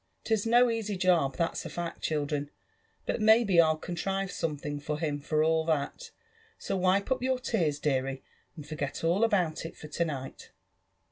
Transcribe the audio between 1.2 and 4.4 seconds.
that's a fact^ children; but maybe I'll contrive